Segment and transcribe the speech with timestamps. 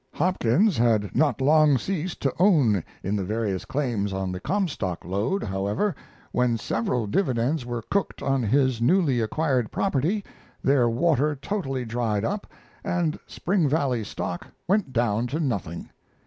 [0.15, 5.43] Hopkins had not long ceased to own in the various claims on the Comstock lead,
[5.43, 5.93] however,
[6.31, 10.23] when several dividends were cooked on his newly acquired property,
[10.63, 12.47] their water totally dried up,
[12.83, 15.91] and Spring Valley stock went down to nothing.